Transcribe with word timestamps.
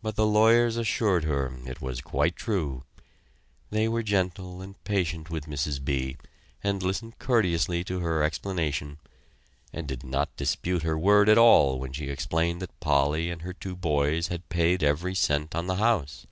But 0.00 0.16
the 0.16 0.24
lawyers 0.26 0.78
assured 0.78 1.24
her 1.24 1.54
it 1.66 1.82
was 1.82 2.00
quite 2.00 2.34
true. 2.34 2.84
They 3.68 3.88
were 3.88 3.98
very 3.98 4.04
gentle 4.04 4.62
and 4.62 4.82
patient 4.84 5.28
with 5.28 5.44
Mrs. 5.44 5.84
B. 5.84 6.16
and 6.62 6.82
listened 6.82 7.18
courteously 7.18 7.84
to 7.84 8.00
her 8.00 8.22
explanation, 8.22 9.00
and 9.70 9.86
did 9.86 10.02
not 10.02 10.34
dispute 10.38 10.82
her 10.82 10.96
word 10.98 11.28
at 11.28 11.36
all 11.36 11.78
when 11.78 11.92
she 11.92 12.08
explained 12.08 12.62
that 12.62 12.80
Polly 12.80 13.28
and 13.30 13.42
her 13.42 13.52
two 13.52 13.76
boys 13.76 14.28
had 14.28 14.48
paid 14.48 14.82
every 14.82 15.14
cent 15.14 15.54
on 15.54 15.66
the 15.66 15.76
house. 15.76 16.26